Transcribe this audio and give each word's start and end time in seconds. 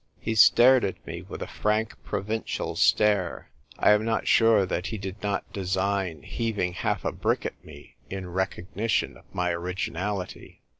He 0.19 0.33
stared 0.33 0.83
at 0.83 1.05
me 1.05 1.21
with 1.21 1.43
a 1.43 1.47
frank 1.47 1.93
provincial 2.03 2.75
stare; 2.75 3.51
I 3.77 3.91
am 3.91 4.03
not 4.03 4.27
sure 4.27 4.65
that 4.65 4.87
he 4.87 4.97
did 4.97 5.21
not 5.21 5.53
design 5.53 6.23
heaving 6.23 6.73
half 6.73 7.05
a 7.05 7.11
brick 7.11 7.45
at 7.45 7.63
me, 7.63 7.97
in 8.09 8.27
recognition 8.27 9.11
of 9.15 9.25
m.y 9.31 9.51
originality. 9.51 10.63